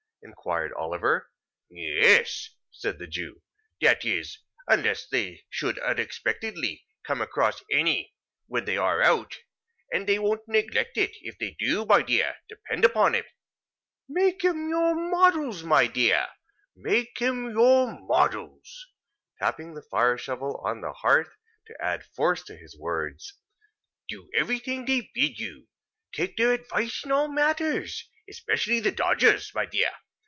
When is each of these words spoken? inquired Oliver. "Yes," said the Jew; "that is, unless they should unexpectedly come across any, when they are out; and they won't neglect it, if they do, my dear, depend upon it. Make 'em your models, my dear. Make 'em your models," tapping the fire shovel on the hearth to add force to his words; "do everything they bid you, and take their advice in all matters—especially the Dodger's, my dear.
inquired 0.23 0.71
Oliver. 0.73 1.31
"Yes," 1.69 2.51
said 2.69 2.99
the 2.99 3.07
Jew; 3.07 3.41
"that 3.81 4.05
is, 4.05 4.37
unless 4.67 5.07
they 5.07 5.45
should 5.49 5.79
unexpectedly 5.79 6.85
come 7.03 7.21
across 7.21 7.63
any, 7.71 8.13
when 8.45 8.65
they 8.65 8.77
are 8.77 9.01
out; 9.01 9.39
and 9.91 10.05
they 10.05 10.19
won't 10.19 10.47
neglect 10.47 10.95
it, 10.95 11.15
if 11.21 11.39
they 11.39 11.55
do, 11.59 11.85
my 11.85 12.03
dear, 12.03 12.35
depend 12.47 12.85
upon 12.85 13.15
it. 13.15 13.25
Make 14.07 14.45
'em 14.45 14.69
your 14.69 14.93
models, 14.93 15.63
my 15.63 15.87
dear. 15.87 16.27
Make 16.75 17.19
'em 17.19 17.49
your 17.49 17.99
models," 17.99 18.85
tapping 19.39 19.73
the 19.73 19.81
fire 19.81 20.19
shovel 20.19 20.61
on 20.63 20.81
the 20.81 20.93
hearth 20.93 21.35
to 21.65 21.75
add 21.83 22.05
force 22.05 22.43
to 22.43 22.55
his 22.55 22.77
words; 22.77 23.33
"do 24.07 24.29
everything 24.35 24.85
they 24.85 25.09
bid 25.15 25.39
you, 25.39 25.55
and 25.55 25.67
take 26.13 26.37
their 26.37 26.53
advice 26.53 27.03
in 27.03 27.11
all 27.11 27.27
matters—especially 27.27 28.79
the 28.79 28.91
Dodger's, 28.91 29.51
my 29.55 29.65
dear. 29.65 29.91